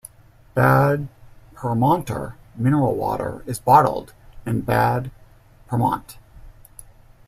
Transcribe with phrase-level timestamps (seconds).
[0.55, 1.09] Bad
[1.53, 4.13] Pyrmonter mineral water is bottled
[4.47, 5.11] in Bad
[5.69, 6.17] Pyrmont.